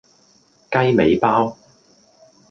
[0.71, 1.55] 雞尾包